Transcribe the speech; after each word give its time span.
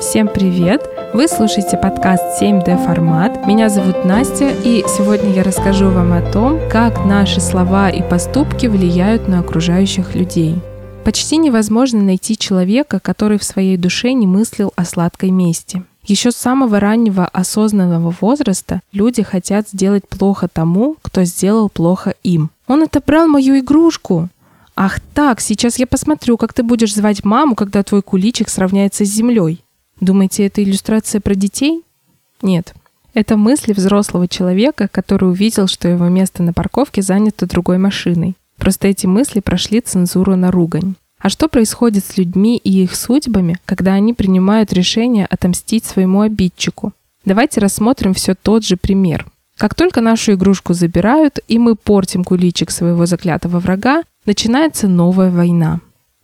Всем 0.00 0.28
привет! 0.28 0.88
Вы 1.12 1.28
слушаете 1.28 1.76
подкаст 1.76 2.40
7D 2.40 2.86
формат. 2.86 3.46
Меня 3.46 3.68
зовут 3.68 4.06
Настя, 4.06 4.48
и 4.48 4.82
сегодня 4.88 5.30
я 5.34 5.42
расскажу 5.42 5.90
вам 5.90 6.14
о 6.14 6.22
том, 6.32 6.58
как 6.70 7.04
наши 7.04 7.38
слова 7.38 7.90
и 7.90 8.00
поступки 8.00 8.64
влияют 8.64 9.28
на 9.28 9.40
окружающих 9.40 10.14
людей. 10.14 10.56
Почти 11.04 11.36
невозможно 11.36 12.00
найти 12.00 12.38
человека, 12.38 12.98
который 12.98 13.38
в 13.38 13.44
своей 13.44 13.76
душе 13.76 14.14
не 14.14 14.26
мыслил 14.26 14.72
о 14.74 14.86
сладкой 14.86 15.32
мести. 15.32 15.84
Еще 16.04 16.30
с 16.30 16.36
самого 16.36 16.80
раннего 16.80 17.26
осознанного 17.26 18.14
возраста 18.22 18.80
люди 18.92 19.22
хотят 19.22 19.68
сделать 19.68 20.08
плохо 20.08 20.48
тому, 20.50 20.96
кто 21.02 21.24
сделал 21.24 21.68
плохо 21.68 22.14
им. 22.22 22.48
Он 22.66 22.84
отобрал 22.84 23.28
мою 23.28 23.58
игрушку. 23.58 24.30
Ах 24.74 24.98
так, 25.12 25.42
сейчас 25.42 25.78
я 25.78 25.86
посмотрю, 25.86 26.38
как 26.38 26.54
ты 26.54 26.62
будешь 26.62 26.94
звать 26.94 27.22
маму, 27.22 27.54
когда 27.54 27.82
твой 27.82 28.00
куличик 28.00 28.48
сравняется 28.48 29.04
с 29.04 29.08
землей. 29.08 29.62
Думаете, 30.00 30.46
это 30.46 30.62
иллюстрация 30.62 31.20
про 31.20 31.34
детей? 31.34 31.84
Нет. 32.42 32.74
Это 33.12 33.36
мысли 33.36 33.72
взрослого 33.72 34.28
человека, 34.28 34.88
который 34.90 35.28
увидел, 35.28 35.66
что 35.66 35.88
его 35.88 36.08
место 36.08 36.42
на 36.42 36.52
парковке 36.52 37.02
занято 37.02 37.46
другой 37.46 37.78
машиной. 37.78 38.36
Просто 38.56 38.88
эти 38.88 39.06
мысли 39.06 39.40
прошли 39.40 39.80
цензуру 39.80 40.36
на 40.36 40.50
ругань. 40.50 40.94
А 41.18 41.28
что 41.28 41.48
происходит 41.48 42.04
с 42.04 42.16
людьми 42.16 42.56
и 42.56 42.82
их 42.82 42.96
судьбами, 42.96 43.58
когда 43.66 43.92
они 43.92 44.14
принимают 44.14 44.72
решение 44.72 45.26
отомстить 45.26 45.84
своему 45.84 46.22
обидчику? 46.22 46.92
Давайте 47.24 47.60
рассмотрим 47.60 48.14
все 48.14 48.34
тот 48.34 48.64
же 48.64 48.76
пример. 48.76 49.26
Как 49.58 49.74
только 49.74 50.00
нашу 50.00 50.32
игрушку 50.32 50.72
забирают, 50.72 51.38
и 51.46 51.58
мы 51.58 51.76
портим 51.76 52.24
куличик 52.24 52.70
своего 52.70 53.04
заклятого 53.04 53.58
врага, 53.58 54.02
начинается 54.24 54.88
новая 54.88 55.30
война. 55.30 55.80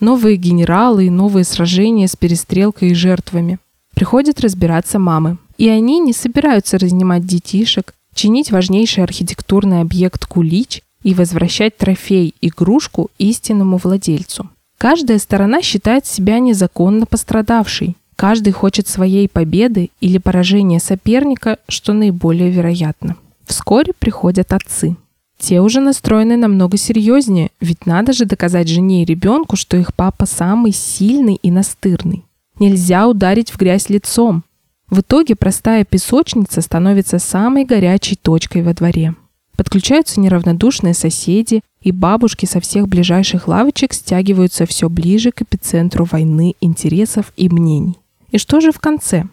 Новые 0.00 0.36
генералы 0.36 1.06
и 1.06 1.10
новые 1.10 1.44
сражения 1.44 2.08
с 2.08 2.16
перестрелкой 2.16 2.90
и 2.90 2.94
жертвами. 2.94 3.58
Приходят 3.94 4.40
разбираться 4.40 4.98
мамы. 4.98 5.36
И 5.58 5.68
они 5.68 5.98
не 5.98 6.14
собираются 6.14 6.78
разнимать 6.78 7.26
детишек, 7.26 7.92
чинить 8.14 8.50
важнейший 8.50 9.04
архитектурный 9.04 9.82
объект 9.82 10.24
кулич 10.24 10.82
и 11.02 11.12
возвращать 11.12 11.76
трофей, 11.76 12.34
игрушку 12.40 13.10
истинному 13.18 13.76
владельцу. 13.76 14.48
Каждая 14.78 15.18
сторона 15.18 15.60
считает 15.60 16.06
себя 16.06 16.38
незаконно 16.38 17.04
пострадавшей. 17.04 17.96
Каждый 18.16 18.54
хочет 18.54 18.88
своей 18.88 19.28
победы 19.28 19.90
или 20.00 20.16
поражения 20.16 20.80
соперника, 20.80 21.58
что 21.68 21.92
наиболее 21.92 22.50
вероятно. 22.50 23.16
Вскоре 23.44 23.92
приходят 23.98 24.54
отцы. 24.54 24.96
Те 25.40 25.62
уже 25.62 25.80
настроены 25.80 26.36
намного 26.36 26.76
серьезнее, 26.76 27.50
ведь 27.60 27.86
надо 27.86 28.12
же 28.12 28.26
доказать 28.26 28.68
жене 28.68 29.02
и 29.02 29.06
ребенку, 29.06 29.56
что 29.56 29.78
их 29.78 29.94
папа 29.94 30.26
самый 30.26 30.70
сильный 30.72 31.36
и 31.36 31.50
настырный. 31.50 32.24
Нельзя 32.58 33.08
ударить 33.08 33.50
в 33.50 33.56
грязь 33.56 33.88
лицом. 33.88 34.44
В 34.90 35.00
итоге 35.00 35.34
простая 35.36 35.86
песочница 35.86 36.60
становится 36.60 37.18
самой 37.18 37.64
горячей 37.64 38.16
точкой 38.16 38.62
во 38.62 38.74
дворе. 38.74 39.14
Подключаются 39.56 40.20
неравнодушные 40.20 40.92
соседи, 40.92 41.62
и 41.80 41.90
бабушки 41.90 42.44
со 42.44 42.60
всех 42.60 42.86
ближайших 42.86 43.48
лавочек 43.48 43.94
стягиваются 43.94 44.66
все 44.66 44.90
ближе 44.90 45.32
к 45.32 45.40
эпицентру 45.40 46.04
войны 46.04 46.54
интересов 46.60 47.32
и 47.36 47.48
мнений. 47.48 47.96
И 48.30 48.36
что 48.36 48.60
же 48.60 48.72
в 48.72 48.78
конце? 48.78 49.24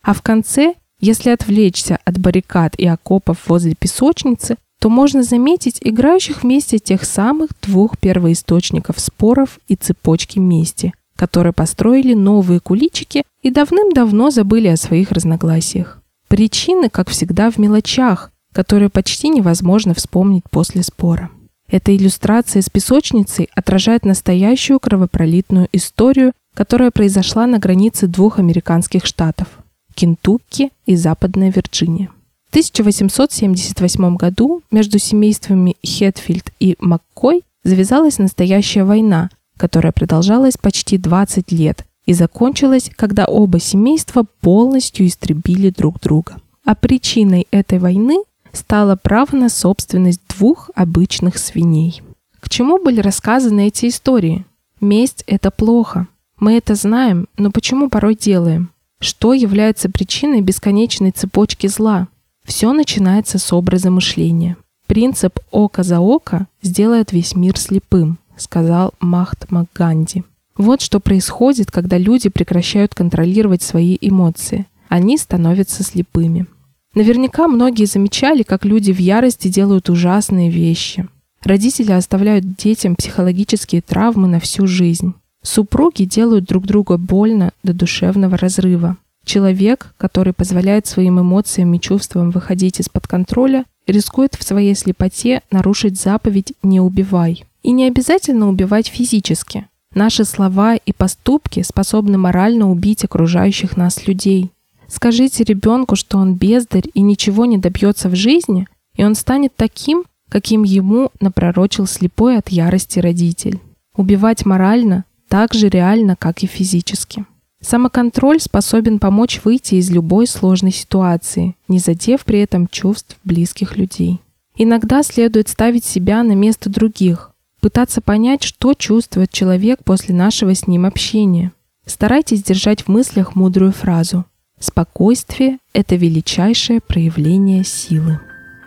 А 0.00 0.14
в 0.14 0.22
конце, 0.22 0.74
если 1.00 1.30
отвлечься 1.30 1.98
от 2.04 2.20
баррикад 2.20 2.76
и 2.76 2.86
окопов 2.86 3.48
возле 3.48 3.74
песочницы, 3.74 4.56
то 4.80 4.88
можно 4.88 5.22
заметить 5.22 5.78
играющих 5.80 6.42
вместе 6.42 6.78
тех 6.78 7.04
самых 7.04 7.50
двух 7.62 7.98
первоисточников 7.98 9.00
споров 9.00 9.58
и 9.68 9.74
цепочки 9.74 10.38
мести, 10.38 10.92
которые 11.16 11.52
построили 11.52 12.14
новые 12.14 12.60
куличики 12.60 13.22
и 13.42 13.50
давным-давно 13.50 14.30
забыли 14.30 14.68
о 14.68 14.76
своих 14.76 15.12
разногласиях. 15.12 16.02
Причины, 16.28 16.90
как 16.90 17.08
всегда, 17.08 17.50
в 17.50 17.58
мелочах, 17.58 18.32
которые 18.52 18.90
почти 18.90 19.28
невозможно 19.28 19.94
вспомнить 19.94 20.44
после 20.50 20.82
спора. 20.82 21.30
Эта 21.68 21.96
иллюстрация 21.96 22.62
с 22.62 22.70
песочницей 22.70 23.48
отражает 23.54 24.04
настоящую 24.04 24.78
кровопролитную 24.78 25.68
историю, 25.72 26.32
которая 26.54 26.90
произошла 26.90 27.46
на 27.46 27.58
границе 27.58 28.06
двух 28.06 28.38
американских 28.38 29.04
штатов– 29.04 29.48
Кентукки 29.94 30.70
и 30.86 30.94
Западная 30.96 31.50
Вирджиния. 31.50 32.10
В 32.56 32.58
1878 32.58 34.16
году 34.16 34.62
между 34.70 34.98
семействами 34.98 35.76
Хетфилд 35.84 36.50
и 36.58 36.74
Маккой 36.80 37.42
завязалась 37.64 38.16
настоящая 38.16 38.84
война, 38.84 39.28
которая 39.58 39.92
продолжалась 39.92 40.56
почти 40.56 40.96
20 40.96 41.52
лет 41.52 41.84
и 42.06 42.14
закончилась, 42.14 42.90
когда 42.96 43.26
оба 43.26 43.60
семейства 43.60 44.24
полностью 44.40 45.06
истребили 45.06 45.68
друг 45.68 46.00
друга. 46.00 46.38
А 46.64 46.74
причиной 46.74 47.46
этой 47.50 47.78
войны 47.78 48.22
стало 48.52 48.96
право 48.96 49.36
на 49.36 49.50
собственность 49.50 50.22
двух 50.26 50.70
обычных 50.74 51.36
свиней. 51.36 52.00
К 52.40 52.48
чему 52.48 52.82
были 52.82 53.00
рассказаны 53.00 53.66
эти 53.66 53.88
истории? 53.88 54.46
Месть– 54.80 55.24
это 55.26 55.50
плохо. 55.50 56.06
Мы 56.40 56.56
это 56.56 56.74
знаем, 56.74 57.28
но 57.36 57.50
почему 57.50 57.90
порой 57.90 58.14
делаем? 58.14 58.70
Что 58.98 59.34
является 59.34 59.90
причиной 59.90 60.40
бесконечной 60.40 61.10
цепочки 61.10 61.66
зла? 61.66 62.08
Все 62.46 62.72
начинается 62.72 63.38
с 63.38 63.52
образа 63.52 63.90
мышления. 63.90 64.56
Принцип 64.86 65.40
«око 65.50 65.82
за 65.82 65.98
око» 66.00 66.46
сделает 66.62 67.12
весь 67.12 67.34
мир 67.34 67.58
слепым– 67.58 68.18
сказал 68.36 68.94
Махтма 69.00 69.66
Ганди. 69.74 70.22
Вот 70.56 70.80
что 70.80 71.00
происходит, 71.00 71.70
когда 71.72 71.98
люди 71.98 72.28
прекращают 72.28 72.94
контролировать 72.94 73.62
свои 73.62 73.98
эмоции. 74.00 74.66
Они 74.88 75.18
становятся 75.18 75.82
слепыми. 75.82 76.46
Наверняка 76.94 77.48
многие 77.48 77.84
замечали, 77.84 78.42
как 78.42 78.64
люди 78.64 78.92
в 78.92 79.00
ярости 79.00 79.48
делают 79.48 79.90
ужасные 79.90 80.48
вещи. 80.48 81.08
Родители 81.42 81.92
оставляют 81.92 82.56
детям 82.56 82.94
психологические 82.94 83.82
травмы 83.82 84.28
на 84.28 84.38
всю 84.38 84.66
жизнь. 84.66 85.14
Супруги 85.42 86.04
делают 86.04 86.44
друг 86.44 86.64
друга 86.64 86.96
больно 86.96 87.52
до 87.62 87.74
душевного 87.74 88.36
разрыва. 88.36 88.96
Человек, 89.26 89.92
который 89.98 90.32
позволяет 90.32 90.86
своим 90.86 91.20
эмоциям 91.20 91.74
и 91.74 91.80
чувствам 91.80 92.30
выходить 92.30 92.78
из-под 92.78 93.08
контроля, 93.08 93.64
рискует 93.88 94.36
в 94.36 94.44
своей 94.44 94.76
слепоте 94.76 95.42
нарушить 95.50 96.00
заповедь 96.00 96.52
«не 96.62 96.80
убивай». 96.80 97.44
И 97.64 97.72
не 97.72 97.88
обязательно 97.88 98.48
убивать 98.48 98.86
физически. 98.86 99.66
Наши 99.92 100.24
слова 100.24 100.76
и 100.76 100.92
поступки 100.92 101.62
способны 101.62 102.16
морально 102.16 102.70
убить 102.70 103.04
окружающих 103.04 103.76
нас 103.76 104.06
людей. 104.06 104.52
Скажите 104.86 105.42
ребенку, 105.42 105.96
что 105.96 106.18
он 106.18 106.34
бездарь 106.34 106.84
и 106.94 107.00
ничего 107.00 107.46
не 107.46 107.58
добьется 107.58 108.08
в 108.08 108.14
жизни, 108.14 108.68
и 108.94 109.02
он 109.02 109.16
станет 109.16 109.56
таким, 109.56 110.04
каким 110.28 110.62
ему 110.62 111.10
напророчил 111.20 111.88
слепой 111.88 112.38
от 112.38 112.50
ярости 112.50 113.00
родитель. 113.00 113.58
Убивать 113.96 114.46
морально 114.46 115.04
так 115.28 115.52
же 115.52 115.68
реально, 115.68 116.14
как 116.14 116.44
и 116.44 116.46
физически. 116.46 117.26
Самоконтроль 117.60 118.40
способен 118.40 118.98
помочь 118.98 119.40
выйти 119.44 119.76
из 119.76 119.90
любой 119.90 120.26
сложной 120.26 120.72
ситуации, 120.72 121.56
не 121.68 121.78
задев 121.78 122.24
при 122.24 122.40
этом 122.40 122.68
чувств 122.68 123.16
близких 123.24 123.76
людей. 123.76 124.20
Иногда 124.56 125.02
следует 125.02 125.48
ставить 125.48 125.84
себя 125.84 126.22
на 126.22 126.32
место 126.32 126.70
других, 126.70 127.32
пытаться 127.60 128.00
понять, 128.00 128.42
что 128.42 128.74
чувствует 128.74 129.30
человек 129.30 129.80
после 129.84 130.14
нашего 130.14 130.54
с 130.54 130.66
ним 130.66 130.86
общения. 130.86 131.52
Старайтесь 131.86 132.42
держать 132.42 132.82
в 132.82 132.88
мыслях 132.88 133.34
мудрую 133.34 133.72
фразу 133.72 134.24
«Спокойствие– 134.58 135.58
это 135.72 135.96
величайшее 135.96 136.80
проявление 136.80 137.64
силы». 137.64 138.20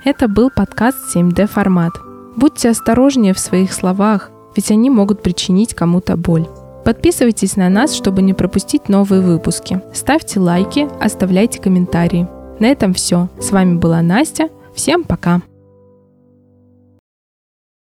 Это 0.06 0.28
был 0.28 0.50
подкаст 0.50 1.16
7D 1.16 1.48
формат. 1.48 1.94
Будьте 2.38 2.70
осторожнее 2.70 3.34
в 3.34 3.40
своих 3.40 3.74
словах, 3.74 4.32
ведь 4.56 4.72
они 4.72 4.90
могут 4.90 5.22
причинить 5.22 5.74
кому-то 5.74 6.16
боль. 6.16 6.48
Подписывайтесь 6.84 7.56
на 7.56 7.70
нас, 7.70 7.94
чтобы 7.94 8.22
не 8.22 8.34
пропустить 8.34 8.90
новые 8.90 9.22
выпуски. 9.22 9.82
Ставьте 9.94 10.40
лайки, 10.40 10.88
оставляйте 11.00 11.60
комментарии. 11.60 12.28
На 12.60 12.68
этом 12.68 12.94
все. 12.94 13.30
С 13.40 13.52
вами 13.52 13.78
была 13.78 14.02
Настя. 14.02 14.50
Всем 14.74 15.04
пока! 15.04 15.42